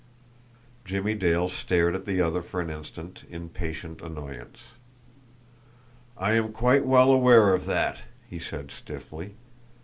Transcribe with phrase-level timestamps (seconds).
[0.83, 4.63] Jimmie Dale stared at the other for an instant in patient annoyance.
[6.17, 9.35] "I am quite well aware of that," he said stiffly.